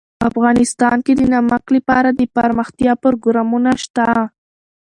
[0.29, 4.05] افغانستان کې د نمک لپاره دپرمختیا پروګرامونه شته.